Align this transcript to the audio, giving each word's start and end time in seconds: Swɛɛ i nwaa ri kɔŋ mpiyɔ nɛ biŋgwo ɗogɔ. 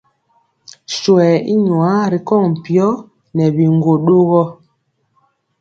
Swɛɛ 0.99 1.35
i 1.53 1.55
nwaa 1.65 2.03
ri 2.11 2.19
kɔŋ 2.27 2.43
mpiyɔ 2.53 2.89
nɛ 3.35 3.45
biŋgwo 3.55 3.93
ɗogɔ. 4.05 4.43